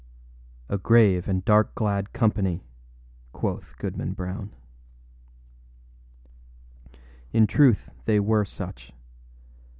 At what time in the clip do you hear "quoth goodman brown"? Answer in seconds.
3.33-4.49